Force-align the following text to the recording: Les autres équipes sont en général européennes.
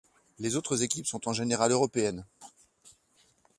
Les 0.39 0.55
autres 0.55 0.81
équipes 0.81 1.05
sont 1.05 1.29
en 1.29 1.31
général 1.31 1.71
européennes. 1.71 2.25